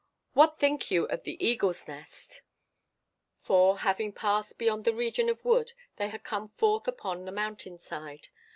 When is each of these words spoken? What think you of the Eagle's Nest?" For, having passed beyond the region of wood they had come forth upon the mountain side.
What 0.33 0.57
think 0.57 0.89
you 0.89 1.05
of 1.09 1.25
the 1.25 1.37
Eagle's 1.45 1.87
Nest?" 1.87 2.41
For, 3.43 3.77
having 3.81 4.13
passed 4.13 4.57
beyond 4.57 4.83
the 4.83 4.95
region 4.95 5.29
of 5.29 5.45
wood 5.45 5.73
they 5.97 6.09
had 6.09 6.23
come 6.23 6.49
forth 6.57 6.87
upon 6.87 7.25
the 7.25 7.31
mountain 7.31 7.77
side. 7.77 8.29